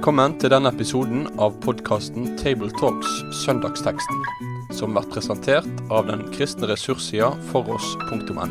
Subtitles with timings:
[0.00, 4.22] Velkommen til denne episoden av podkasten Tabletalks Søndagsteksten,
[4.72, 8.46] som blir presentert av den kristne ressurssida foross.no.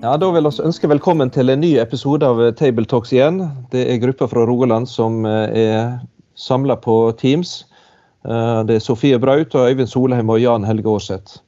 [0.00, 3.42] Ja, Da vil vi ønske velkommen til en ny episode av Tabletalks igjen.
[3.68, 6.00] Det er grupper fra Rogaland som eh, er
[6.40, 7.66] samla på Teams.
[8.24, 11.42] Eh, det er Sofie Braut, og Øyvind Solheim og Jan Helge Aarseth.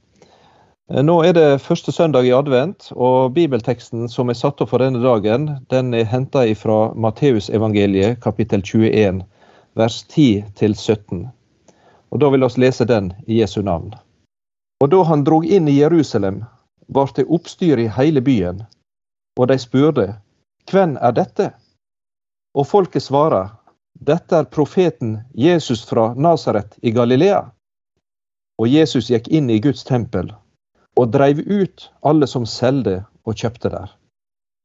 [0.91, 4.83] Eh, nå er det første søndag i advent, og bibelteksten som er satt opp for
[4.83, 9.23] denne dagen, den er henta fra Matteusevangeliet kapittel 21,
[9.79, 11.29] vers 10-17.
[12.11, 13.95] Og Da vil vi lese den i Jesu navn.
[14.83, 16.45] Og da han drog inn i Jerusalem,
[16.89, 18.65] var det oppstyr i hele byen,
[19.39, 20.15] og de spurte,
[20.71, 21.53] Hvem er dette?
[22.55, 23.49] Og folket svarer,
[23.95, 27.51] Dette er profeten Jesus fra Nasaret i Galilea.
[28.59, 30.33] Og Jesus gikk inn i Guds tempel
[30.97, 33.91] og dreiv ut alle som solgte og kjøpte der.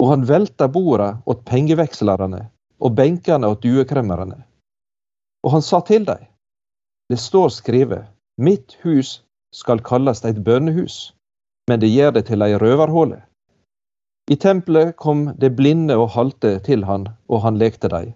[0.01, 2.43] Og han velta borda åt pengevekslerne
[2.79, 4.43] og benkene åt duekremmerne.
[5.45, 6.25] Og han sa til dem,
[7.09, 8.05] det står skrevet,
[8.37, 9.21] mitt hus
[9.55, 11.13] skal kalles et bønnehus,
[11.69, 13.21] men det gjør det til ei røverhåle.
[14.29, 18.11] I tempelet kom det blinde og halte til han, og han lekte dem.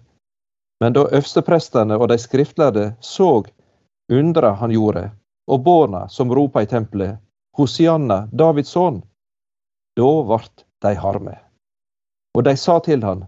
[0.82, 3.44] Men da øversteprestene og de skriftlærde så
[4.12, 5.10] undra han gjorde,
[5.48, 7.16] og barna som ropa i tempelet,
[7.56, 9.02] Hosianna, Davids sønn.
[9.96, 11.36] Da vart de harme.
[12.36, 13.26] Og de sa til han,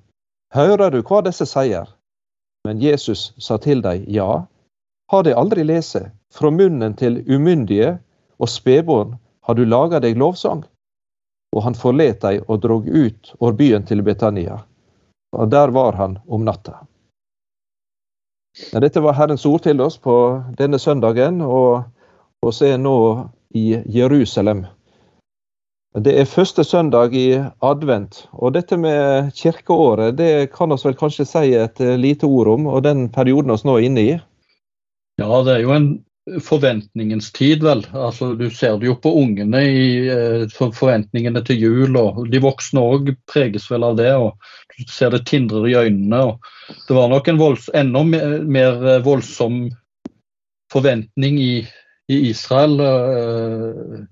[0.55, 1.89] Hører du hva disse sier?
[2.65, 4.47] Men Jesus sa til dem, Ja,
[5.13, 7.99] har de aldri lese, fra munnen til umyndige
[8.41, 10.65] og spedbarn har du laga deg lovsang?
[11.55, 14.63] Og han forlet dem og drog ut over byen til Betania.
[15.37, 16.81] Og der var han om natta.
[18.73, 20.17] Ja, dette var Herrens ord til oss på
[20.59, 21.85] denne søndagen, og
[22.43, 22.97] vi er nå
[23.55, 24.65] i Jerusalem.
[25.95, 31.27] Det er første søndag i advent, og dette med kirkeåret det kan vi vel kanskje
[31.29, 34.17] si et lite ord om, og den perioden vi nå er inne i?
[35.23, 35.87] Ja, det er jo en
[36.43, 37.85] forventningens tid, vel.
[37.93, 42.83] Altså, du ser det jo på ungene i eh, forventningene til jul, og de voksne
[42.83, 44.11] òg preges vel av det.
[44.17, 44.35] og
[44.75, 46.25] Du ser det tindrer i øynene.
[46.25, 46.41] og
[46.89, 49.69] Det var nok en volds, enda mer voldsom
[50.73, 51.53] forventning i
[52.09, 54.05] i Israel eh,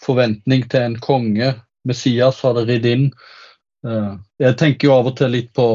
[0.00, 1.54] forventning til en konge.
[1.88, 3.06] Messias hadde ridd inn.
[3.86, 4.12] Eh,
[4.42, 5.70] jeg tenker jo av og til litt på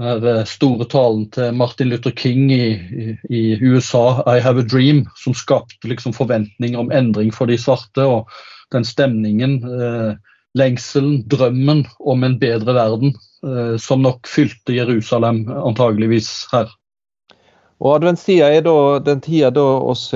[0.00, 4.68] den eh, store talen til Martin Luther King i, i, i, USA, 'I Have a
[4.68, 8.04] Dream', som skapte liksom forventninger om endring for de svarte.
[8.04, 8.30] og
[8.72, 9.60] Den stemningen,
[10.58, 13.12] lengselen, drømmen om en bedre verden,
[13.78, 16.66] som nok fylte Jerusalem antageligvis her.
[17.78, 20.08] Og Adventstida er da den tida da oss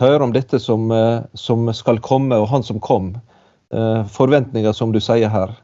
[0.00, 3.14] høre om dette som, eh, som, skal komme, og han som kom.
[3.74, 5.54] Eh, forventninger, som du sier her.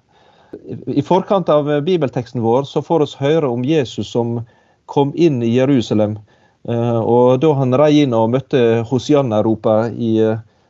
[0.87, 4.41] I forkant av eh, bibelteksten vår så får vi høre om Jesus som
[4.91, 6.19] kom inn i Jerusalem.
[6.61, 9.77] Og da han rei inn og møtte Hosianna-ropa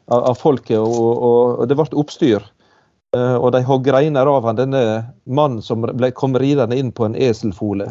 [0.06, 2.44] av folket, og, og, det ble oppstyr.
[3.16, 4.82] Og de hogg greiner av han, denne
[5.27, 7.88] mannen som ble, kom ridende inn på en eselfole.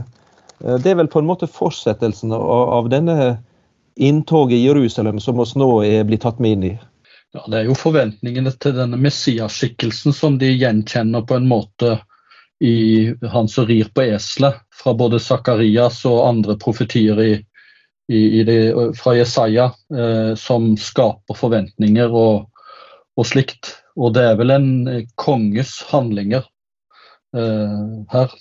[0.64, 2.46] Det er vel på en måte fortsettelsen av,
[2.78, 3.18] av denne
[4.00, 6.76] inntoget i Jerusalem som oss nå er blitt tatt med inn i?
[7.34, 12.00] Ja, Det er jo forventningene til denne Messias-skikkelsen som de gjenkjenner på en måte
[12.60, 17.34] i han som rir på eselet, fra både Sakarias og andre profetier i,
[18.12, 18.58] i, i det,
[18.98, 22.50] fra Jesaja, eh, som skaper forventninger og,
[23.16, 23.76] og, slikt.
[23.96, 24.72] Og det er vel en
[25.20, 26.44] konges handlinger
[27.38, 28.36] eh, her.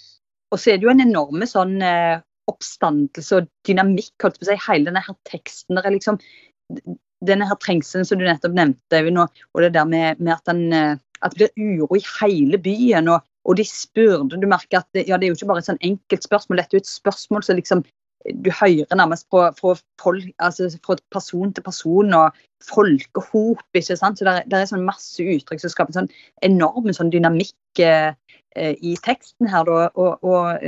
[0.48, 4.14] Og så er det jo en enorme sånn eh, oppstandelse og dynamikk.
[4.22, 5.76] holdt på å si, Hele denne her teksten.
[5.76, 6.18] der er liksom
[7.26, 9.02] denne her trengselen som du nettopp nevnte,
[9.54, 13.08] og det der med, med at, den, eh, at, det blir uro i hele byen.
[13.08, 15.70] og, og de spurte, du merker at det, ja, det er jo ikke bare et
[15.70, 17.84] sånn enkelt spørsmål, dette er jo et spørsmål som liksom
[18.44, 19.76] du hører nærmest fra, fra,
[20.42, 23.62] altså fra, person til person og folkehop.
[23.74, 24.18] ikke sant?
[24.18, 26.10] Så Det er, sånn masse uttrykk som skaper en sånn
[26.42, 28.12] enorm sånn dynamikk eh,
[28.56, 29.64] eh i teksten her.
[29.64, 29.88] Da.
[29.94, 30.58] Og, og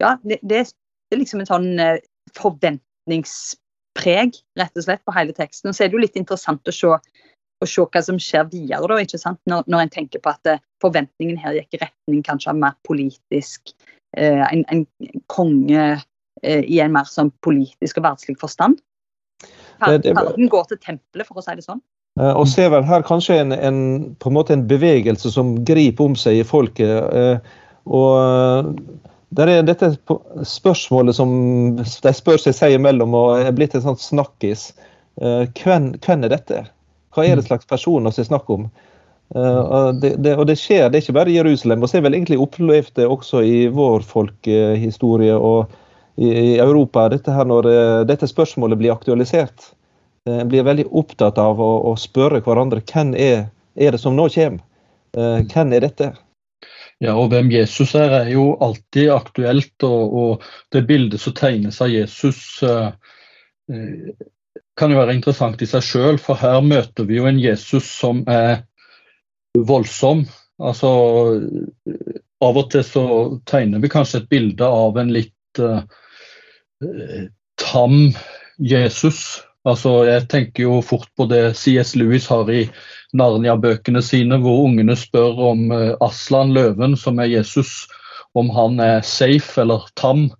[0.00, 0.66] ja, det, det,
[1.10, 1.98] det er liksom en sånn eh,
[2.38, 5.70] forventningspreg rett og slett på hele teksten.
[5.70, 8.86] Og så er det jo litt interessant å se, å se hva som skjer videre,
[8.86, 9.40] da, ikke sant?
[9.50, 12.78] Når, når en tenker på at eh, forventningen her gikk i retning kanskje av mer
[12.86, 13.74] politisk
[14.16, 14.84] eh, en, en,
[15.32, 15.86] konge
[16.44, 18.78] eh, i en mer sånn politisk og verdslig forstand.
[19.82, 21.82] Verden går til tempelet, for å si det sånn.
[22.20, 23.82] Eh, og ser vel her kanskje en, en,
[24.22, 27.42] på en måte en bevegelse som griper om seg i folket.
[27.90, 28.70] Og
[29.30, 29.92] det er dette
[30.48, 31.32] spørsmålet som
[31.78, 34.70] de spør seg seg imellom og er blitt en sånn snakkis.
[35.22, 36.62] Eh, hvem, hvem, er dette?
[37.14, 38.64] Hva er det slags personer som er snakk om?
[39.34, 41.86] Eh, det, det, og det, skjer, det er ikke bare i Jerusalem.
[41.86, 45.78] så har vel egentlig opplevd det også i vår folkehistorie og
[46.20, 47.68] i Europa dette her når
[48.04, 49.70] dette spørsmålet blir aktualisert.
[50.28, 53.46] En blir veldig opptatt av å, å spørre hverandre hvem er,
[53.78, 54.60] er det som nå kommer.
[55.14, 56.10] Hvem er dette?
[57.00, 59.76] Ja, og Hvem Jesus er, er jo alltid aktuelt.
[59.88, 60.44] Og, og
[60.74, 62.90] det bildet som tegnes av Jesus, eh,
[64.76, 66.20] kan jo være interessant i seg sjøl.
[66.20, 68.66] For her møter vi jo en Jesus som er
[69.56, 70.26] voldsom.
[70.60, 70.90] Altså,
[72.40, 73.04] Av og til så
[73.48, 77.26] tegner vi kanskje et bilde av en litt eh,
[77.60, 77.96] tam
[78.60, 79.40] Jesus.
[79.68, 82.64] Altså, Jeg tenker jo fort på det CS Lewis har i
[83.12, 87.88] Narnia-bøkene sine, hvor ungene spør om uh, Aslan, løven, som er Jesus,
[88.34, 90.30] om han er safe eller tam.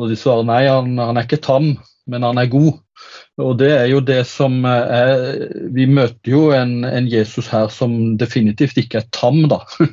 [0.00, 1.74] Og de svarer nei, han, han er ikke tam,
[2.10, 2.78] men han er god.
[3.42, 8.14] Og det er jo det som er Vi møter jo en, en Jesus her som
[8.20, 9.64] definitivt ikke er tam, da.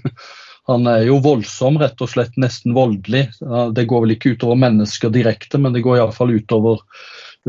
[0.69, 3.23] Han er jo voldsom, rett og slett nesten voldelig.
[3.73, 6.83] Det går vel ikke utover mennesker direkte, men det går iallfall utover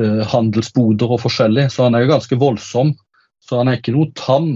[0.00, 1.67] handelsboder og forskjellig.
[1.73, 2.94] Så han er jo ganske voldsom.
[3.43, 4.55] Så han er ikke noe tam.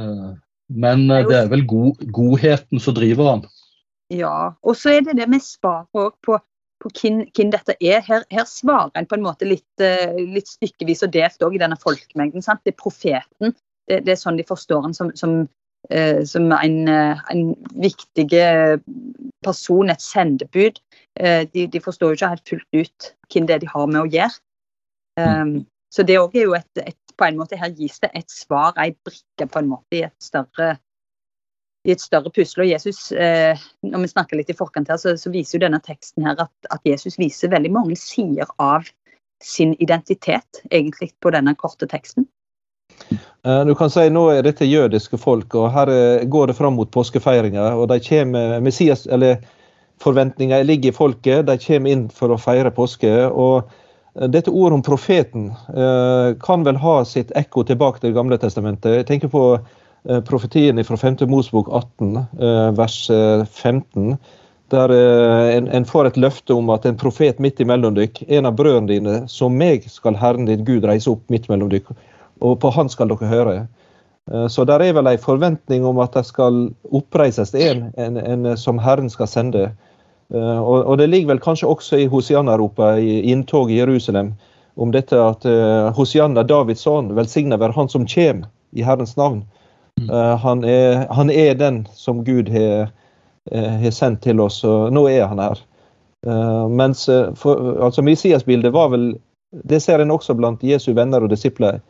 [0.00, 0.34] Uh,
[0.70, 3.44] men uh, det er vel god, godheten som driver han.
[4.10, 5.90] Ja, og så er det det med svaret
[6.24, 6.38] på
[6.80, 8.00] på hvem, hvem dette er.
[8.00, 9.82] Her, her, svarer en på en måte litt,
[10.16, 12.40] litt stykkevis og delt òg i denne folkemengden.
[12.40, 12.62] Sant?
[12.64, 13.52] Det er profeten.
[13.84, 15.42] Det, det, er sånn de forstår han som, som,
[16.24, 17.42] som en, en,
[17.84, 18.26] viktig
[19.44, 20.80] person, et sendebud.
[21.18, 24.08] De, de, forstår jo ikke helt fullt ut hvem det er de har med å
[24.08, 24.38] gjøre.
[25.18, 25.50] Um,
[25.92, 28.72] så det òg er jo et, et, På en måte her gis det et svar,
[28.80, 30.76] ei brikke på en måte i et større
[31.88, 32.64] i et større pussel.
[32.64, 35.80] Og Jesus, eh, når vi snakker litt i forkant her, så, så viser jo denne
[35.84, 38.88] teksten her at, at, Jesus viser veldig mange sider av
[39.40, 42.26] sin identitet, egentlig, på denne korte teksten.
[43.08, 46.76] Eh, du kan si Nå er dette jødiske folk, og her eh, går det fram
[46.76, 47.72] mot påskefeiringa.
[47.76, 49.40] og de kommer, Messias, eller
[50.00, 53.12] Forventninger ligger i folket, de kommer inn for å feire påske.
[53.28, 53.68] og
[54.16, 58.38] eh, dette ordet om profeten eh, kan vel ha sitt ekko tilbake til Det gamle
[58.38, 59.02] testamentet.
[59.02, 59.44] Jeg tenker på
[60.08, 61.16] Eh, profetien fra 5.
[61.26, 63.10] Mosbok 18, eh, vers
[63.50, 64.10] 15.
[64.10, 64.16] Eh,
[64.70, 64.88] der
[65.56, 68.86] en, en, får et løfte om at en profet midt imellom dykk, en av brødrene
[68.86, 71.90] dine, som meg skal Herren din Gud reise opp midt mellom dykk,
[72.38, 73.56] og på Han skal dere høre.
[74.46, 78.78] Så der er vel en forventning om at det skal oppreises en, en, en som
[78.78, 79.72] Herren skal sende.
[80.30, 84.28] Og, og, det ligger vel kanskje også i Hosianna-ropet i inntoget i Jerusalem
[84.78, 85.42] om dette at
[85.96, 89.42] Hosianna, Davids sønn, velsigna være Han som kommer i Herrens navn.
[90.08, 92.90] Uh, han, er, han, er, den som Gud har,
[93.54, 95.60] uh, sendt til oss, og nå er han her.
[96.26, 97.06] Uh, mens
[97.40, 99.14] for, altså Messias-bildet var vel
[99.66, 101.80] Det ser en også blant Jesu venner og disipler.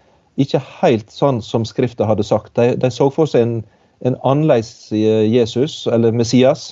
[0.40, 2.54] Ikke helt sånn som Skrifta hadde sagt.
[2.56, 3.56] De, de, så for seg en,
[4.00, 4.88] en annerledes
[5.28, 6.70] Jesus, eller Messias.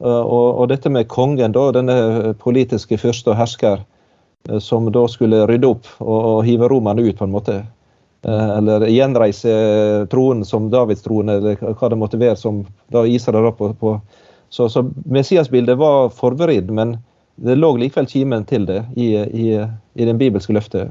[0.00, 3.82] Og, og, dette med kongen, da, denne politiske fyrste og hersker,
[4.64, 7.58] som da skulle rydde opp og, og hive romerne ut, på en måte.
[8.22, 9.52] Eh, eller gjenreise
[10.10, 13.72] tronen som Davids trone, eller hva det måtte være som da Israel på.
[13.80, 13.94] på.
[14.48, 16.98] Så, så Messias-bildet var forberedt, men
[17.40, 19.46] det lå likevel kimen til det i, i,
[19.94, 20.90] i den bibelske løftet.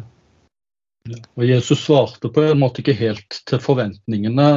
[1.38, 4.48] Og Jesus svarte på en måte ikke helt til forventningene.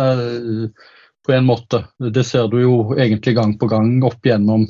[1.22, 1.84] Eh, på en måte.
[1.98, 4.66] Det ser du jo egentlig gang på gang opp gjennom,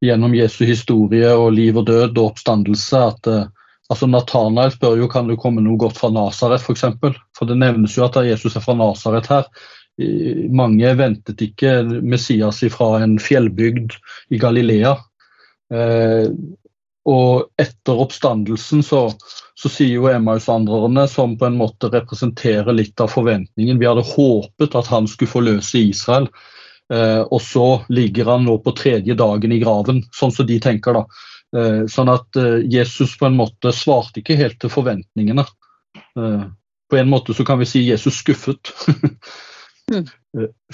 [0.00, 2.98] gjennom Jesu historie og liv og død og oppstandelse.
[2.98, 3.46] at uh,
[3.88, 6.66] Altså Nathanael spør jo kan det komme noe godt fra Nasaret, f.eks.
[6.66, 7.14] For, eksempel.
[7.34, 9.46] for det nevnes jo at Jesus er fra Nasaret her.
[10.52, 13.96] Mange ventet ikke Messias fra en fjellbygd
[14.28, 14.92] i Galilea.
[15.72, 16.28] Eh,
[17.08, 19.08] og etter oppstandelsen så,
[19.58, 24.76] så sier jo Emmaus-andrerne, som på en måte representerer litt av forventningen Vi hadde håpet
[24.78, 26.28] at han skulle forløse Israel.
[26.94, 31.00] Eh, og så ligger han nå på tredje dagen i graven, sånn som de tenker.
[31.00, 31.04] da.
[31.58, 35.44] Eh, sånn at eh, Jesus på en måte svarte ikke helt til forventningene.
[35.96, 36.46] Eh,
[36.88, 38.74] på en måte så kan vi si Jesus skuffet.
[39.88, 40.04] Mm.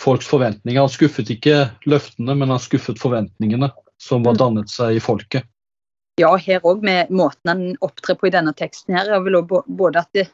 [0.03, 0.81] Folks forventninger.
[0.83, 3.69] Han skuffet ikke løftene, men han skuffet forventningene
[4.03, 4.41] som var mm.
[4.41, 5.47] dannet seg i folket.
[6.21, 9.11] Ja, her òg med måten han opptrer på i denne teksten her.
[9.25, 10.28] Vil også både at det,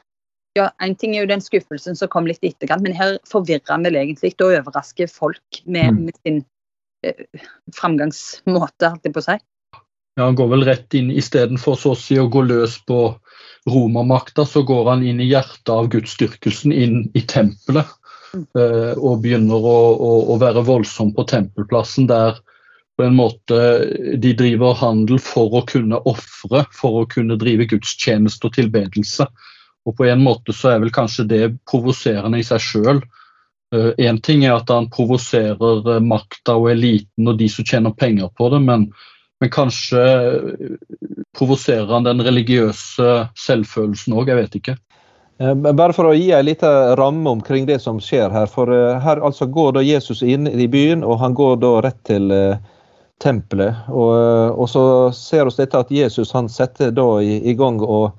[0.57, 3.71] ja, En ting er jo den skuffelsen som kom litt i etterkant, men her forvirrer
[3.71, 6.01] han vel egentlig og overrasker folk med, mm.
[6.09, 6.41] med sin
[7.07, 7.47] eh,
[7.77, 9.37] framgangsmåte, holdt jeg på å si.
[10.19, 12.99] Ja, Han går vel rett inn istedenfor så å si å gå løs på
[13.71, 17.87] romermakta, så går han inn i hjertet av gudsdyrkelsen, inn i tempelet.
[18.31, 18.45] Mm.
[18.59, 22.39] Eh, og begynner å, å, å, være voldsom på tempelplassen, der
[23.01, 23.59] på en måte
[24.21, 29.25] de driver handel for å kunne ofre, for å kunne drive gudstjeneste og tilbedelse.
[29.89, 33.01] Og på en måte så er vel kanskje det provoserende i seg sjøl.
[33.73, 38.29] Én uh, ting er at han provoserer makta og eliten og de som tjener penger
[38.37, 38.91] på det, men
[39.41, 40.01] men kanskje
[41.33, 44.75] provoserer han den religiøse selvfølelsen òg, jeg vet ikke.
[45.41, 48.45] Eh, bare for å gi en liten ramme omkring det som skjer her.
[48.51, 51.97] For eh, her altså går da Jesus inn i byen, og han går da rett
[52.05, 52.29] til
[53.21, 53.85] tempelet.
[53.89, 54.11] Og,
[54.57, 54.83] og, så
[55.15, 58.11] ser vi dette at Jesus han setter da i, i gang og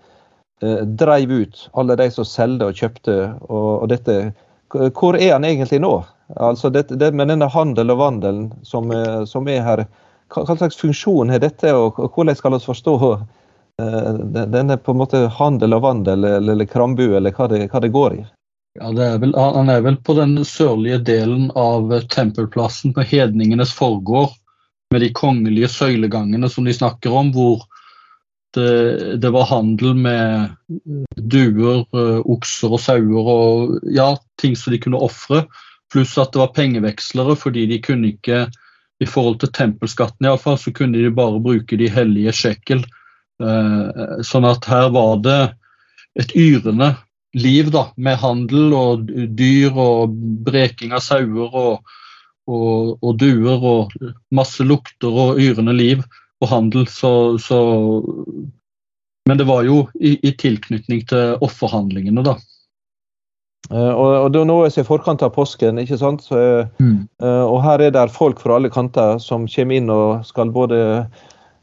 [0.63, 3.19] eh, dreiv ut alle de som solgte og kjøpte.
[3.49, 4.33] Og, og, dette,
[4.73, 5.97] Hvor er han egentlig nå?
[6.41, 8.89] Altså det, det med denne handel og vandelen som,
[9.29, 9.85] som er her,
[10.33, 12.97] hva, hva, slags funksjon har dette, og, og hvordan skal vi forstå
[13.81, 14.15] Eh,
[14.47, 17.81] den er på en måte handel og vandel eller, eller krambu, eller hva det, hva
[17.81, 18.23] det går i?
[18.81, 24.33] Ja, er vel, Han er vel på den sørlige delen av tempelplassen på hedningenes forgård,
[24.93, 27.65] med de kongelige søylegangene som de snakker om, hvor
[28.53, 30.53] det, det var handel med
[31.17, 35.47] duer, eh, okser og sauer og ja, ting som de kunne ofre.
[35.93, 38.45] Pluss at det var pengevekslere, fordi de kunne ikke,
[39.01, 42.85] i forhold til tempelskatten iallfall, så kunne de bare bruke de hellige shekel
[43.43, 45.41] Eh, sånn at her var det
[46.21, 46.93] et yrende
[47.33, 49.09] liv da, med handel og
[49.39, 50.13] dyr og
[50.47, 51.95] breking av sauer og,
[52.51, 53.93] og, og duer og
[54.35, 56.03] masse lukter og yrende liv
[56.43, 56.87] og handel.
[56.91, 57.59] Så, så
[59.29, 62.39] Men det var jo i, i tilknytning til offerhandlingene, da.
[63.71, 66.25] Uh, og, og det er nå er i forkant av påsken, ikke sant?
[66.27, 66.39] Så,
[66.83, 66.97] mm.
[67.23, 70.81] uh, og her er det folk fra alle kanter som kommer inn og skal både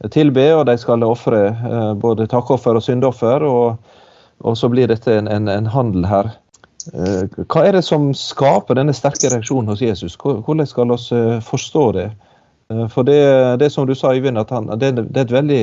[0.07, 3.43] tilbe, og de skal ofre eh, både takkoffer og syndoffer.
[3.43, 3.95] Og,
[4.39, 6.31] og, så blir dette en, en, en, handel her.
[6.93, 10.17] Eh, hva er det som skaper denne sterke reaksjonen hos Jesus?
[10.19, 12.09] Hvordan skal vi eh, forstå det?
[12.93, 13.17] For det,
[13.57, 15.61] det som du sa, Øyvind, at han, det, det, er et veldig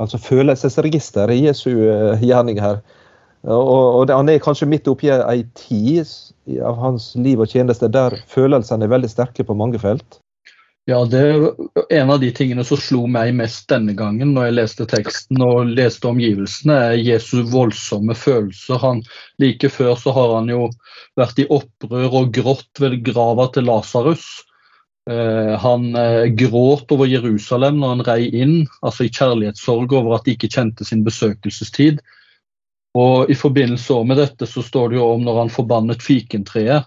[0.00, 1.68] altså følelsesregister i Jesu
[2.22, 2.78] gjerning her.
[3.44, 6.08] Og, og Han er kanskje midt oppi ei tid
[6.64, 10.16] av hans liv og tjeneste der følelsene er veldig sterke på mange felt.
[10.86, 11.46] Ja, det er
[11.98, 15.72] En av de tingene som slo meg mest denne gangen når jeg leste teksten og
[15.74, 18.78] leste omgivelsene, er Jesu voldsomme følelser.
[18.84, 19.02] Han,
[19.42, 20.68] like før så har han jo
[21.18, 24.28] vært i opprør og grått ved grava til Lasarus.
[25.10, 30.26] Eh, han eh, gråt over Jerusalem når han rei inn, altså i kjærlighetssorg over at
[30.26, 31.98] de ikke kjente sin besøkelsestid.
[32.94, 36.86] Og I forbindelse med dette så står det jo om når han forbannet fikentreet.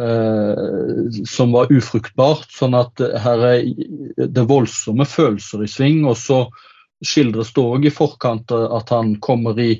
[0.00, 2.48] Eh, som var ufruktbart.
[2.54, 3.68] Sånn at her er
[4.16, 6.02] det voldsomme følelser i sving.
[6.08, 6.44] Og så
[7.04, 9.74] skildres det òg i forkant at han kommer i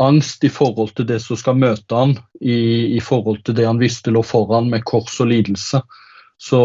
[0.00, 3.80] angst i forhold til det som skal møte han, i, i forhold til det han
[3.80, 5.82] visste lå foran med kors og lidelse.
[6.40, 6.62] Så,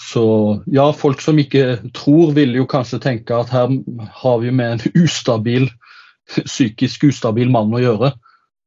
[0.00, 0.24] så
[0.72, 3.68] ja, folk som ikke tror, vil jo kanskje tenke at her
[4.22, 5.68] har vi med en ustabil,
[6.24, 8.14] psykisk ustabil mann å gjøre.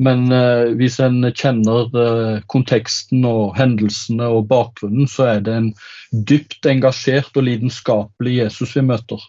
[0.04, 5.70] Men eh, hvis en kjenner eh, konteksten og hendelsene og bakgrunnen, så er det en
[6.12, 9.24] dypt engasjert og lidenskapelig Jesus vi møter.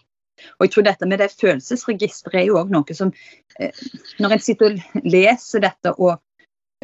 [0.59, 3.13] Og jeg tror dette med det følelsesregisteret er jo òg noe som
[3.59, 3.71] eh,
[4.19, 6.19] Når en sitter og leser dette, og,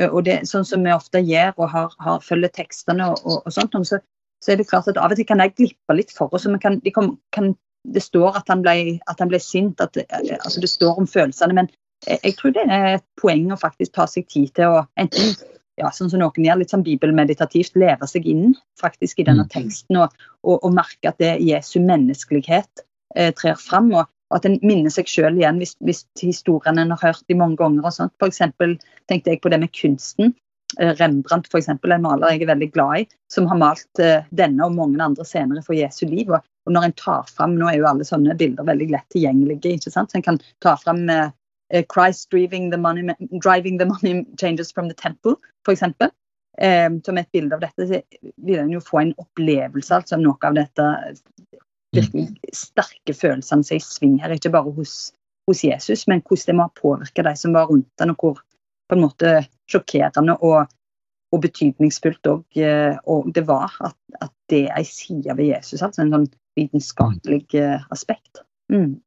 [0.08, 3.54] og det, sånn som vi ofte gjør og har, har følger tekstene og, og, og
[3.54, 4.00] sånt, så,
[4.40, 6.48] så, er det klart at av og til kan jeg glippe litt for oss.
[6.63, 7.52] Kan, de kan, kan,
[7.84, 11.10] det står at han ble, at han ble sint, at eh, altså det står om
[11.10, 11.74] følelsene, men
[12.08, 15.34] jeg tror det er et poeng å faktisk ta seg tid til å enten
[15.80, 19.52] ja, sånn som noen gjør, litt sånn bibelmeditativt, leve seg inn faktisk i denne mm.
[19.54, 20.14] teksten og,
[20.46, 22.86] og, og merke at det Jesu menneskelighet
[23.18, 23.90] eh, trer fram.
[23.96, 27.38] Og, og at en minner seg sjøl igjen hvis, hvis historien en har hørt de
[27.40, 27.86] mange ganger.
[27.86, 28.14] og sånt.
[28.26, 28.78] Eksempel
[29.10, 30.34] tenkte jeg på det med kunsten.
[30.80, 34.26] Eh, Rembrandt, for eksempel, en maler jeg er veldig glad i, som har malt eh,
[34.34, 36.30] denne og mange andre senere for Jesu liv.
[36.30, 39.80] Og, og når en tar fram, Nå er jo alle sånne bilder veldig lett tilgjengelige.
[39.80, 40.14] ikke sant?
[40.14, 41.34] Så en kan ta fram eh,
[41.82, 43.01] Christ driving the, money,
[43.39, 45.84] driving the money changes from the temple, f.eks.
[46.62, 48.01] Um, som et bilde av dette, så
[48.46, 50.86] vil en jo få en opplevelse altså noe av dette
[51.94, 55.13] virkelig sterke følelsene som i sving her, ikke bare hos,
[55.50, 58.42] hos, Jesus, men hvordan det må ha påvirka de som var rundt den, og hvor
[58.89, 59.34] på en måte
[59.72, 60.70] sjokkerende og,
[61.34, 65.82] og betydningsfullt og, eh, og, det var at, at det er ei side ved Jesus,
[65.82, 67.48] altså en sånn vitenskapelig
[67.94, 68.44] aspekt.
[68.70, 69.00] Mm.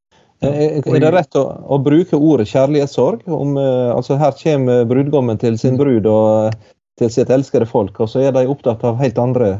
[0.45, 3.25] Eh, er det rett å, å bruke ordet kjærlighetssorg?
[3.25, 5.81] Om, eh, altså her kommer brudgommen til sin mm.
[5.81, 6.59] brud og eh,
[7.01, 9.57] til sitt elskede folk, og så er de opptatt av helt andre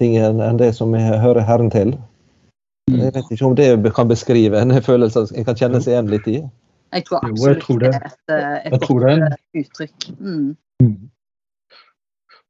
[0.00, 1.94] ting enn det som hører Herren til.
[2.88, 2.98] Mm.
[3.04, 6.28] Jeg vet ikke om det kan beskrive en følelse en kan kjenne seg igjen litt
[6.28, 6.38] i.
[6.90, 10.10] Jeg tror absolutt jo, jeg det er et, et godt uttrykk.
[10.18, 10.52] Mm.
[10.82, 11.00] mm.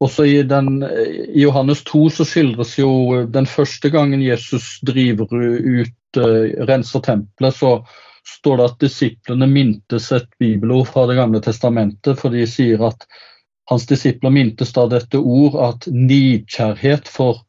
[0.00, 5.92] Også i, den, I Johannes 2 så skildres jo den første gangen Jesus driver ut
[6.16, 7.86] renser tempelet, så
[8.26, 13.06] står det at disiplene mintes et bibelord fra Det gamle testamentet, for de sier at
[13.70, 17.44] hans disipler mintes da dette ord at nidkjærhet for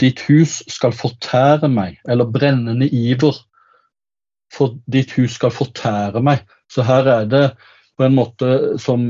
[0.00, 3.38] ditt hus skal fortære meg, eller brennende iver
[4.52, 6.44] for ditt hus skal fortære meg.
[6.72, 7.46] Så her er det
[7.96, 9.06] på en måte som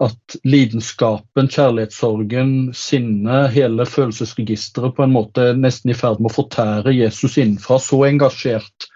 [0.00, 6.94] at lidenskapen, kjærlighetssorgen, sinnet, hele følelsesregisteret på en måte nesten i ferd med å fortære
[6.96, 7.76] Jesus innenfra.
[7.82, 8.88] Så engasjert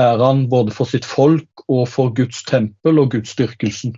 [0.00, 3.94] er han både for sitt folk og for Guds tempel og Guds styrkelsen.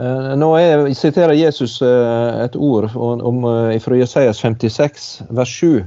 [0.00, 5.06] Eh, nå jeg siterer Jesus eh, et ord om, eh, fra Jesajas 56,
[5.38, 5.86] vers 7,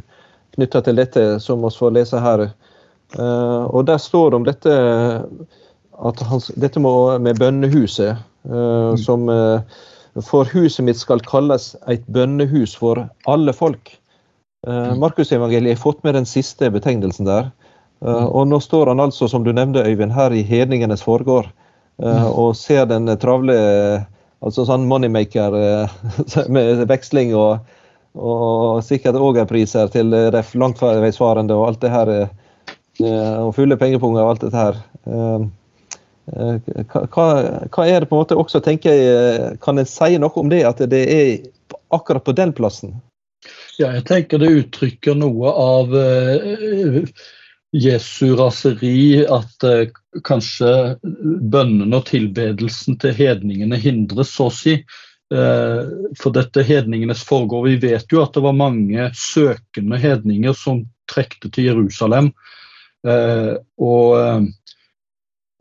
[0.58, 2.50] knytta til dette, som vi får lese her.
[3.20, 4.74] Og Der står det om dette
[6.06, 8.18] at hans, dette med bønnehuset.
[9.00, 9.26] Som
[10.26, 13.92] For huset mitt skal kalles et bønnehus for alle folk.
[14.68, 14.98] Mm.
[15.00, 17.52] Markusevangeliet har fått med den siste betegnelsen der.
[18.02, 18.26] Mm.
[18.26, 21.52] Og nå står han altså, som du nevnte, Øyvind, her i hedningenes forgård.
[22.04, 22.32] Eh, mm.
[22.32, 23.56] og ser den travle
[24.40, 25.96] altså sånn moneymaker eh,
[26.54, 27.66] med veksling og,
[28.16, 32.14] og sikkert Åger-priser til de langtveisvarende og alt det her.
[32.16, 32.30] Eh,
[33.40, 34.80] og fulle pengepunger og alt dette her.
[36.30, 40.52] Hva, hva, er det på en måte også, tenker jeg, Kan en si noe om
[40.52, 41.30] det, at det er
[41.96, 42.98] akkurat på den plassen?
[43.80, 45.96] Ja, jeg tenker det uttrykker noe av
[47.72, 49.92] Jesu raseri at eh,
[50.26, 50.98] kanskje
[51.52, 54.80] bønnen og tilbedelsen til hedningene hindres, så å si.
[55.34, 57.68] Eh, for dette hedningenes foregår.
[57.68, 62.32] Vi vet jo at det var mange søkende hedninger som trekte til Jerusalem.
[63.08, 64.42] Eh, og, eh,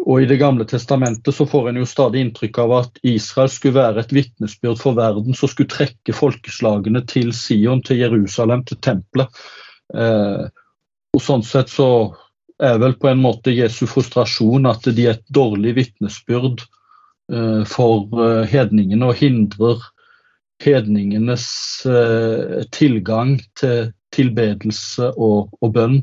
[0.05, 3.81] og, i Det gamle testamentet så får en jo stadig inntrykk av at Israel skulle
[3.81, 9.43] være et vitnesbyrd for verden som skulle trekke folkeslagene til Sion, til Jerusalem, til tempelet.
[9.95, 10.47] Eh,
[11.15, 12.15] og Sånn sett så
[12.63, 16.65] er vel på en måte Jesu frustrasjon at de er et dårlig vitnesbyrd
[17.33, 19.83] eh, for uh, hedningene og hindrer
[20.63, 21.47] hedningenes
[21.87, 26.01] eh, tilgang til tilbedelse og, og, bønn.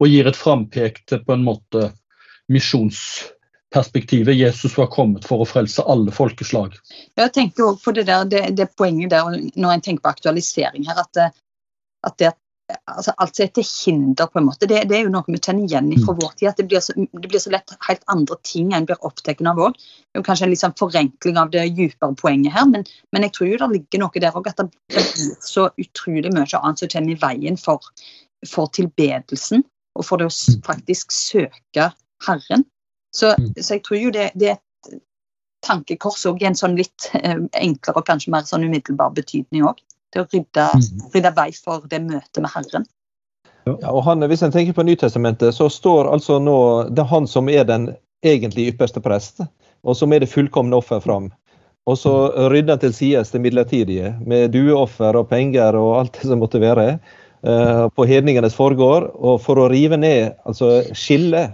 [0.00, 1.90] Og gir et frampek til på en måte
[3.74, 4.36] misjonsperspektivet.
[4.36, 6.76] Jesus var kommet for å frelse alle folkeslag.
[7.16, 9.24] Jeg tenker også på det, der, det, det poenget der
[9.56, 11.34] når en tenker på aktualisering her, at,
[12.06, 12.32] at det
[12.84, 14.66] altså alt som er til hinder, på en måte.
[14.68, 16.18] Det, det, er jo noe vi kjenner igjen fra mm.
[16.20, 16.48] vår tid.
[16.50, 19.56] at Det blir så, det blir så lett helt andre ting en blir opptatt av
[19.56, 19.78] òg.
[20.12, 23.48] Det er kanskje en liksom forenkling av det dypere poenget her, men, men, jeg tror
[23.48, 24.50] jo det ligger noe der òg.
[24.52, 27.88] At det blir så utrolig mye annet som kommer i veien for,
[28.44, 29.64] for tilbedelsen,
[29.96, 30.60] og for det å mm.
[30.68, 31.88] faktisk søke
[32.28, 32.68] Herren.
[33.18, 33.52] Så, mm.
[33.58, 35.00] så jeg tror jo det, det er et
[35.66, 39.80] tankekors òg i en sånn litt eh, enklere og kanskje mer sånn umiddelbar betydning òg
[40.14, 41.08] Det å rydde, mm.
[41.14, 42.86] rydde vei for det møtet med Herren.
[43.68, 47.28] Ja, og han, Hvis en tenker på Nytestamentet, så står altså nå det er han
[47.28, 47.90] som er den
[48.24, 49.42] egentlig ypperste prest,
[49.84, 51.28] og som er det fullkomne offer fram.
[51.88, 52.12] Og så
[52.52, 56.60] rydder han til sides det midlertidige, med dueoffer og penger og alt det som måtte
[56.60, 56.98] være,
[57.44, 61.48] eh, på hedningenes forgård, og for å rive ned, altså skille.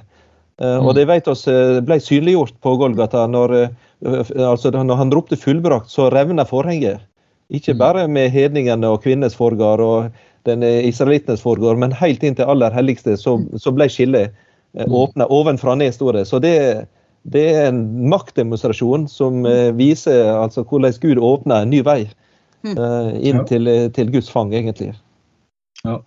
[0.62, 0.96] Uh, og mm.
[0.98, 3.56] det vet oss uh, ble synliggjort på Golgata når,
[4.04, 7.02] altså, når han ropte 'fullbrakt', så revna forhenget.
[7.50, 7.78] Ikke mm.
[7.78, 10.14] bare med hedningene og kvinnenes forgård og
[10.44, 13.58] den israelittenes forgård, men helt inn til aller helligste så, mm.
[13.60, 14.34] så ble skillet
[14.76, 16.26] eh, åpna ovenfra ned, sto det.
[16.28, 16.56] Så det,
[17.22, 22.02] det, er en maktdemonstrasjon som eh, viser altså hvordan Gud åpner en ny vei
[22.64, 24.94] inn til, til, Guds fang, egentlig.
[25.84, 25.98] Ja.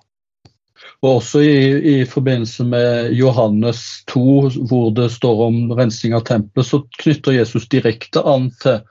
[1.05, 1.57] Og også i,
[1.91, 4.23] i, forbindelse med Johannes 2,
[4.69, 8.81] hvor det står om rensing av tempelet, så knytter Jesus direkte an til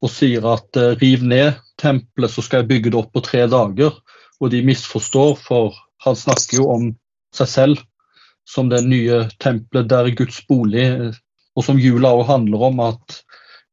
[0.00, 3.98] og sier at riv ned tempelet, så skal jeg bygge det opp på tre dager.
[4.40, 6.86] Og de misforstår, for han snakker jo om
[7.36, 7.82] seg selv
[8.48, 10.86] som det nye tempelet der Guds bolig,
[11.52, 13.20] og som jula òg handler om at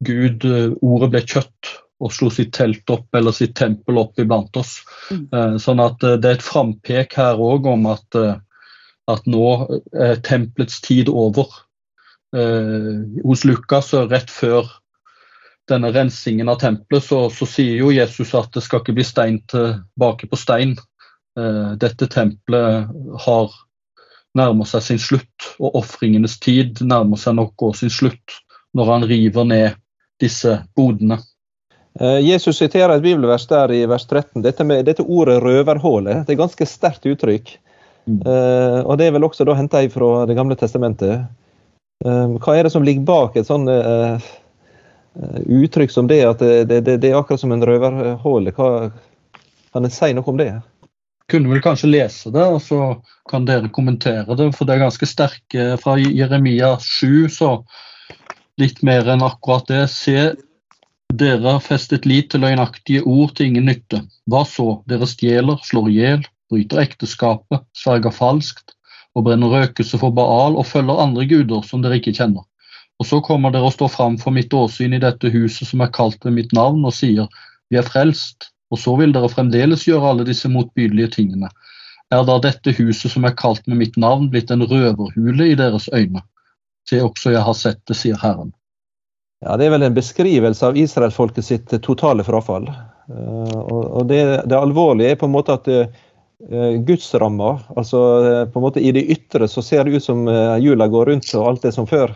[0.06, 0.44] Gud,
[0.84, 4.78] ordet ble kjøtt og slo sitt telt opp, eller sitt tempel opp iblant oss.
[5.10, 5.24] Mm.
[5.34, 8.36] Eh, sånn at eh, det er et frampek her òg om at, eh,
[9.10, 9.48] at, nå
[9.94, 11.64] er tempelets tid over.
[12.38, 14.68] Hos Lukas, rett før
[15.72, 19.38] denne rensingen av tempelet, så, så, sier jo Jesus at det skal ikke bli stein
[19.48, 20.76] tilbake på stein.
[21.80, 22.92] Dette tempelet
[23.24, 23.56] har
[24.38, 28.38] nærmer seg sin slutt, og ofringenes tid nærmer seg nok også sin slutt,
[28.76, 29.82] når han river ned
[30.22, 31.22] disse bodene.
[32.02, 34.42] Uh, Jesus siterer et bibelvers der i vers 13.
[34.46, 37.58] Dette, med, dette ordet 'røverhålet' det er et ganske sterkt uttrykk.
[38.08, 38.22] Mm.
[38.26, 41.26] Uh, og Det er vel også da henta fra Det gamle testamentet.
[42.06, 44.22] hva er det som ligger bak et sånt uh,
[45.50, 48.52] uttrykk som det, at det, det, det er akkurat som en røverhåle.
[48.52, 50.52] Kan en si noe om det?
[51.28, 54.52] Kunne vel kanskje lese det, og så kan dere kommentere det.
[54.56, 57.50] For det er ganske sterke fra Jeremia 7, så
[58.62, 59.82] litt mer enn akkurat det.
[59.92, 60.32] Se,
[61.18, 64.04] dere har festet lit til løgnaktige ord til ingen nytte.
[64.30, 64.82] Hva så?
[64.90, 68.76] Dere stjeler, slår i hjel, bryter ekteskapet, sverger falskt
[69.18, 72.46] og brenner røkelse for Baal og følger andre guder som dere ikke kjenner.
[73.02, 75.94] Og så kommer dere og står fram for mitt åsyn i dette huset som er
[75.94, 77.26] kalt ved mitt navn, og sier
[77.70, 81.50] vi er frelst, og så vil dere fremdeles gjøre alle disse motbydelige tingene.
[82.14, 85.90] Er da dette huset som er kalt med mitt navn, blitt en røverhule i deres
[85.94, 86.22] øyne?
[86.90, 88.54] Se også jeg har sett det, sier Herren.
[89.46, 92.68] Ja, Det er vel en beskrivelse av israelsfolket sitt totale frafall.
[93.10, 98.00] Eh, og det, det alvorlige er på en måte at uh, gudsramma, altså
[98.52, 100.28] på en måte i det ytre så ser det ut som
[100.62, 102.14] jula går rundt og alt er som før.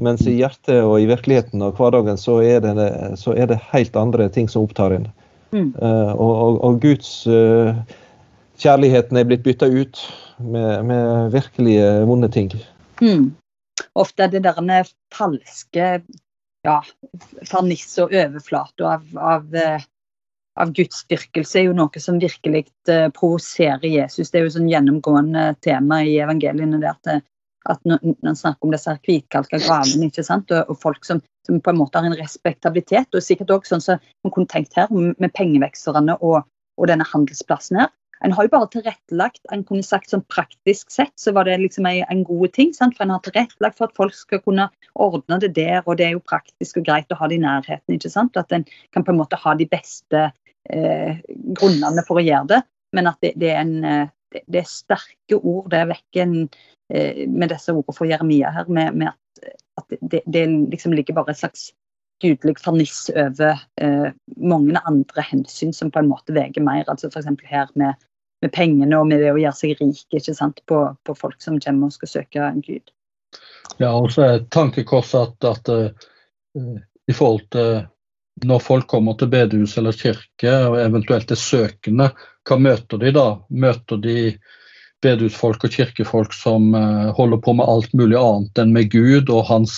[0.00, 2.72] Mens i hjertet og i virkeligheten og hverdagen så er det,
[3.20, 5.10] så er det helt andre ting som opptar en.
[5.52, 5.74] Mm.
[5.76, 7.10] Og, og, og, Guds
[8.62, 10.00] kjærligheten er blitt bytta ut
[10.38, 12.48] med, med virkelige vonde ting.
[13.02, 13.28] Mm.
[13.98, 15.92] Ofte er det der falske
[16.66, 16.80] ja,
[17.48, 19.88] ferniss og overflate av, av, eh,
[20.60, 24.28] av gudsdyrkelse er jo noe som virkelig uh, provoserer Jesus.
[24.30, 26.82] Det er jo sånn gjennomgående tema i evangeliene.
[26.82, 27.24] der at
[27.68, 30.52] at når man snakker om disse hvitkalka gravene ikke sant?
[30.54, 33.84] Og, og folk som, som, på en måte har en respektabilitet, og sikkert også sånn
[33.84, 36.42] som man kunne tenkt her, med pengevekslerne og,
[36.78, 37.92] og, denne handelsplassen her.
[38.24, 41.88] En har jo bare tilrettelagt en kunne sagt sånn praktisk sett så var det liksom
[41.88, 42.74] en, en god ting.
[42.76, 42.96] Sant?
[42.96, 44.68] For en har tilrettelagt for at folk skal kunne
[45.00, 47.96] ordne det der, og det er jo praktisk og greit å ha det i nærheten.
[47.96, 48.36] ikke sant?
[48.36, 50.26] At en kan på en måte ha de beste
[50.70, 51.22] eh,
[51.56, 52.64] grunnene for å gjøre det,
[52.96, 55.72] men at det, det er en eh, det, det, er sterke ord.
[55.72, 56.36] Det er vekker en
[56.90, 61.30] Eh, med disse ordene for Jeremia her, med, med at, at det, liksom ligger bare
[61.30, 61.68] et slags
[62.20, 66.82] gudelig ferniss over eh, mange andre hensyn som på en måte veier mer.
[66.90, 67.30] altså F.eks.
[67.46, 67.94] her med,
[68.42, 71.60] med, pengene og med det å gjøre seg rik ikke sant, på, på folk som
[71.60, 72.92] kommer og skal søke en gud.
[73.78, 76.76] Ja, og så er tankekorset at, at uh,
[77.08, 77.82] i forhold til
[78.46, 82.08] når folk kommer til bedehus eller kirke og eventuelt er søkende,
[82.48, 83.26] hva møter de da?
[83.50, 84.16] Møter de
[85.04, 89.46] bedehusfolk og kirkefolk som uh, holder på med alt mulig annet enn med Gud og
[89.48, 89.74] hans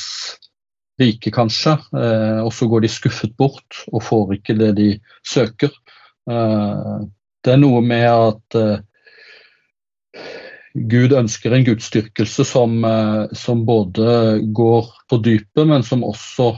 [1.00, 1.76] rike, kanskje.
[1.94, 4.88] Uh, og så går de skuffet bort og får ikke det de
[5.26, 5.74] søker.
[6.30, 7.02] Uh,
[7.42, 8.56] det er noe med at
[10.72, 12.78] Gud ønsker en gudsdyrkelse som,
[13.36, 16.54] som, både går på dypet, men som også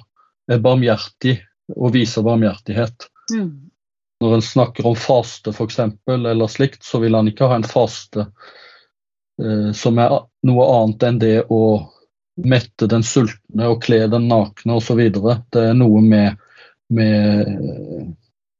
[0.51, 1.39] er barmhjertig
[1.75, 3.09] og viser barmhjertighet.
[3.33, 3.71] Mm.
[4.21, 8.29] Når en snakker om faste f.eks., eller slikt, så vil han ikke ha en faste
[9.43, 11.63] uh, som er noe annet enn det å
[12.45, 15.01] mette den sultne og kle den nakne osv.
[15.11, 16.41] Det er noe med,
[16.95, 18.15] med,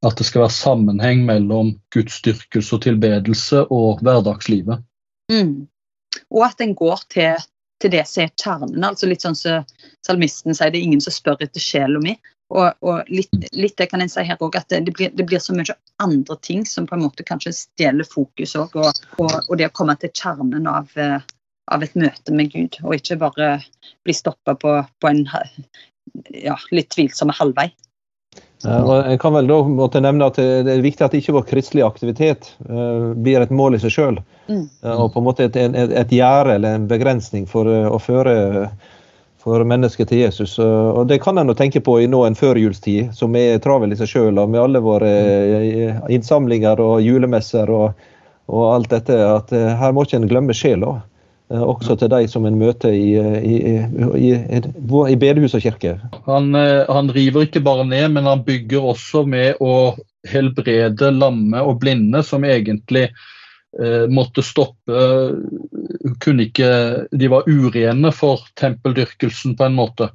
[0.05, 4.83] at det skal være sammenheng mellom gudsdyrkelse og tilbedelse og hverdagslivet.
[5.31, 5.65] Mm.
[6.31, 7.41] Og at en går til,
[7.81, 8.85] til, det som er kjernen.
[8.85, 9.65] altså Litt sånn som
[10.05, 12.15] salmisten sier, det er ingen som spør etter sjela mi.
[12.53, 15.41] Og, og litt, litt, det kan jeg si her også, at det blir, det blir,
[15.41, 18.75] så mye andre ting som på en måte kanskje stjeler fokus òg.
[18.77, 21.17] Og, og, og, det å komme til kjernen av, eh,
[21.73, 23.49] av, et møte med Gud, og ikke bare
[24.05, 25.25] bli stoppa på, på, en
[26.37, 27.71] ja, litt tvilsomme halvvei.
[28.63, 28.79] Ja,
[29.11, 32.47] jeg kan vel da måtte nevne at Det er viktig at ikke vår kristelige aktivitet
[32.69, 34.19] uh, blir et mål i seg sjøl.
[34.47, 34.63] Mm.
[34.79, 37.99] Uh, og på en måte et, et, et gjerde eller en begrensning for uh, å
[38.01, 38.35] føre
[39.45, 40.57] for mennesket til Jesus.
[40.59, 44.09] Og Det kan en tenke på i nå en førjulstid, som er travel i seg
[44.09, 48.07] sjøl, med alle våre eh, innsamlinger og julemesser og,
[48.49, 49.19] og alt dette.
[49.21, 50.95] At eh, her må ikke en glemme sjela.
[51.51, 53.55] Eh, også til de som en møter i, i,
[54.17, 55.97] i, i bedehus og kirke.
[56.25, 61.79] Han, han, river ikke bare ned, men han bygger også med å helbrede lamme og
[61.83, 63.11] blinde, som egentlig
[63.83, 64.99] Eh, måtte stoppe
[66.23, 66.67] kunne ikke,
[67.11, 70.09] De var urene for tempeldyrkelsen på en måte.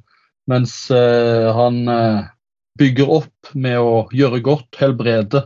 [0.49, 2.23] Mens eh, han eh,
[2.79, 5.45] bygger opp med å gjøre godt, helbrede,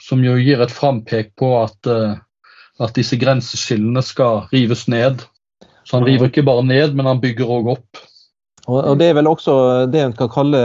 [0.00, 1.88] som jo gir et frampek på at,
[2.82, 5.22] at disse grenseskillene skal rives ned.
[5.84, 8.04] Så han river ikke bare ned, men han bygger òg opp.
[8.66, 10.60] Og, Det er vel også det en kan kalle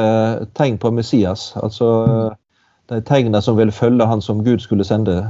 [0.55, 1.51] tegn på Messias.
[1.59, 2.31] altså
[2.89, 5.21] de tegnene som vil følge han som Gud skulle sende.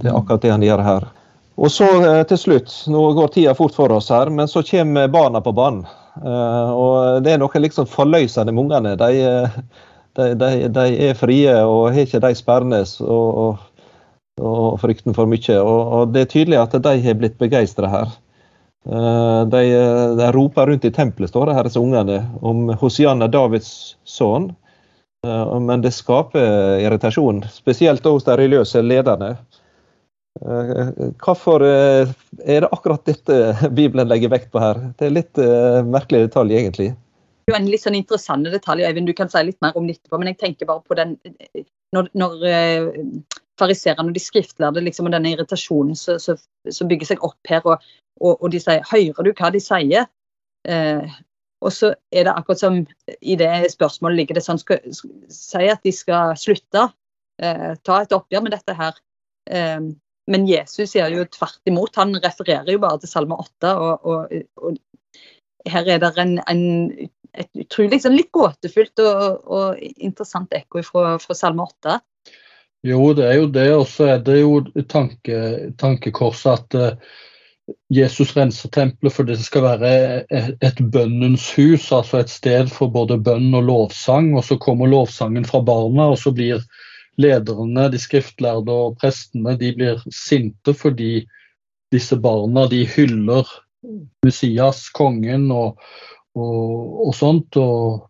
[0.00, 1.06] Det er akkurat det han gjør her.
[1.56, 5.08] Og så eh, til slutt, nå går tida fort for oss her, men så kommer
[5.08, 5.86] barna på banen.
[6.20, 8.96] Eh, og det er noe liksom forløsende med ungene.
[9.00, 9.56] De, eh,
[10.18, 12.82] de, de, de, er frie og har ikke de sperrene.
[13.00, 13.64] og, og,
[14.40, 15.58] og, frykten for mye.
[15.60, 18.14] Og, og, det er tydelig at de har blitt begeistra her.
[18.86, 19.62] De,
[20.14, 24.52] de, roper rundt i tempelet, står det her, disse ungene, om Hosianna, Davids sønn.
[25.26, 29.36] Eh, men det skaper irritasjon, spesielt hos de religiøse lederne.
[30.42, 32.12] Eh, hvorfor eh,
[32.44, 34.82] er det akkurat dette Bibelen legger vekt på her?
[34.98, 35.42] Det er litt
[35.88, 36.92] merkelig detalj, egentlig.
[37.46, 39.08] Det er en litt sånn interessant detalj, Øyvind.
[39.08, 40.18] Du kan si litt mer om det etterpå.
[40.18, 41.18] Men jeg tenker bare på den
[41.94, 42.40] Når, når
[43.60, 47.64] fariserene og de skriftlærde liksom, og denne irritasjonen som bygger seg opp her.
[47.64, 47.82] Og,
[48.20, 50.06] og, og, de sier 'hører du hva de sier'?
[50.68, 51.18] Eh,
[51.64, 52.80] og så er det akkurat som
[53.22, 54.82] i det spørsmålet ligger det sånn skal,
[55.32, 56.90] Si at de skal slutte,
[57.40, 58.98] eh, ta et oppgjør med dette her.
[59.48, 59.80] Eh,
[60.26, 61.96] men Jesus sier jo tvert imot.
[61.96, 63.72] Han refererer jo bare til Salme 8.
[63.78, 66.64] Og, og, og her er det en, en,
[67.34, 72.00] et utrolig sånn litt gåtefullt og, og interessant ekko fra, fra Salme 8.
[72.86, 73.68] Jo, det er jo det.
[73.74, 75.38] Og så er det jo tanke,
[75.80, 77.14] tankekorset at uh,
[77.90, 79.92] Jesus renser tempelet fordi det skal være
[80.30, 84.34] et, et bønnens hus, altså et sted for både bønn og lovsang.
[84.38, 86.62] Og så kommer lovsangen fra barna, og så blir
[87.18, 91.24] lederne, de skriftlærde og prestene de blir sinte fordi
[91.94, 93.48] disse barna de hyller
[94.26, 95.80] Messias, kongen og,
[96.36, 97.56] og, og sånt.
[97.58, 98.06] Og,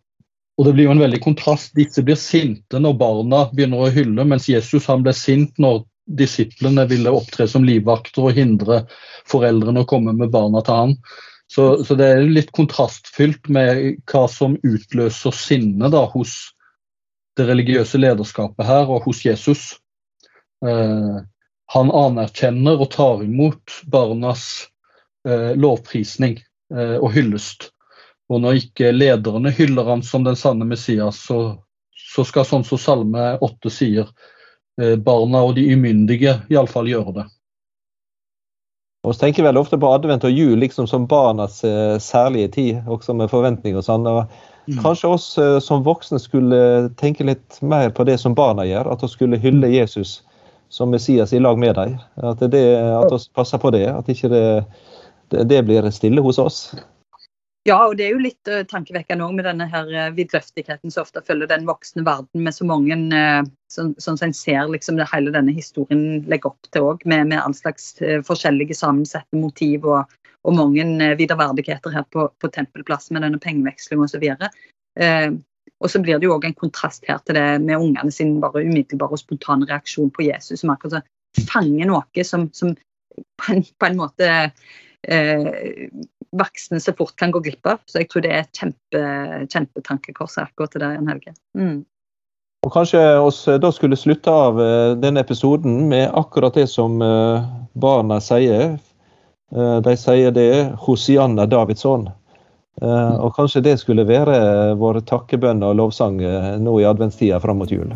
[0.56, 1.74] og, det blir jo en veldig kontrast.
[1.76, 6.86] Disse blir sinte når barna begynner å hylle, mens Jesus han ble sint når disiplene
[6.88, 8.84] ville opptre som livvakter og hindre
[9.28, 10.94] foreldrene å komme med barna til han.
[11.52, 16.34] Så, så det er litt kontrastfylt med hva som utløser sinne da, hos
[17.36, 19.68] det religiøse lederskapet her og hos Jesus.
[20.64, 21.16] Eh,
[21.74, 24.66] han anerkjenner og tar imot barnas
[25.28, 26.38] eh, lovprisning
[26.74, 27.70] eh, og hyllest.
[28.32, 31.58] Og når ikke lederne hyller han som den sanne Messias, så,
[32.14, 34.10] så skal sånn som Salme 8 sier,
[34.82, 37.26] eh, barna og de umyndige iallfall gjøre det.
[39.06, 43.14] Så tenker vel ofte på advent og jul liksom som barnas eh, særlige tid, også
[43.14, 44.10] med forventninger og sånn.
[44.10, 44.26] og
[44.68, 44.82] Mm.
[44.82, 48.90] Kanskje oss eh, som voksne skulle tenke litt mer på det som barna gjør.
[48.92, 50.22] At vi skulle hylle Jesus
[50.68, 51.96] som Messias i lag med dem.
[52.16, 53.86] At, det, at vi passer på det.
[53.92, 54.64] At ikke det,
[55.30, 56.58] det, blir stille hos oss.
[57.66, 61.02] Ja, og det er jo litt uh, tankevekkende òg med denne her uh, vidløftigheten som
[61.02, 65.08] ofte følger den voksne verden, med så mange uh, Sånn som en ser liksom det
[65.10, 69.88] hele denne historien legger opp til òg, med, med all slags uh, forskjellige sammensatte motiv
[69.90, 70.14] og,
[70.46, 74.28] og mange uh, viderverdigheter her på, på Tempelplass med denne pengeveksling osv.
[75.02, 75.34] Uh,
[75.82, 78.62] og så blir det jo òg en kontrast her til det med ungene sin bare
[78.62, 82.76] umiddelbare og spontane reaksjon på Jesus, som akkurat så fanger noe som, som
[83.18, 84.30] på, en, på en måte
[85.08, 85.90] eh,
[86.36, 87.82] voksne så fort kan gå glipp av.
[87.86, 89.02] Så jeg tror det er et kjempe,
[89.52, 91.36] kjempetankekors akkurat til deg, Jan Helge.
[91.58, 91.84] Mm.
[92.66, 96.98] Og Kanskje oss eh, da skulle slutte av eh, denne episoden med akkurat det som
[97.02, 97.46] eh,
[97.78, 98.78] barna sier.
[99.46, 102.08] De sier det Hosianna Davidsson.
[102.82, 106.18] Og kanskje det skulle være vår takkebønn og lovsang
[106.58, 107.94] nå i adventstida fram mot jul.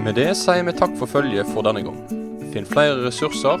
[0.00, 2.00] Med det sier vi takk for følget for denne gang.
[2.54, 3.60] Finn flere ressurser,